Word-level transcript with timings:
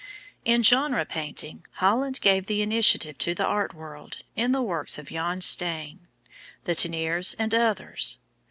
In 0.45 0.63
genre 0.63 1.05
painting, 1.05 1.63
Holland 1.73 2.21
gave 2.21 2.47
the 2.47 2.63
initiative 2.63 3.19
to 3.19 3.35
the 3.35 3.45
art 3.45 3.75
world 3.75 4.23
in 4.35 4.51
the 4.51 4.63
works 4.63 4.97
of 4.97 5.09
Jan 5.09 5.41
Steen, 5.41 6.07
the 6.63 6.73
Teniers, 6.73 7.35
and 7.37 7.53
others. 7.53 8.17